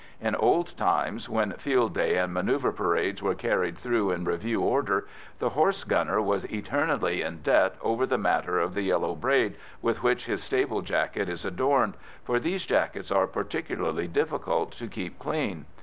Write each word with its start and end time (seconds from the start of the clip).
In 0.19 0.33
old 0.35 0.75
times, 0.77 1.29
when 1.29 1.51
field 1.57 1.93
day 1.93 2.17
and 2.17 2.35
manœuvre 2.35 2.75
parades 2.75 3.21
were 3.21 3.35
carried 3.35 3.77
through 3.77 4.09
in 4.09 4.25
review 4.25 4.59
order, 4.61 5.07
the 5.37 5.49
horse 5.49 5.83
gunner 5.83 6.19
was 6.19 6.43
eternally 6.51 7.21
in 7.21 7.43
debt 7.43 7.75
over 7.83 8.07
the 8.07 8.17
matter 8.17 8.57
of 8.57 8.73
the 8.73 8.81
yellow 8.81 9.13
braid 9.13 9.57
with 9.79 10.01
which 10.01 10.25
his 10.25 10.43
stable 10.43 10.81
jacket 10.81 11.29
is 11.29 11.45
adorned, 11.45 11.97
for 12.23 12.39
these 12.39 12.65
jackets 12.65 13.11
are 13.11 13.27
particularly 13.27 14.07
difficult 14.07 14.71
to 14.71 14.87
keep 14.87 15.19
clean. 15.19 15.65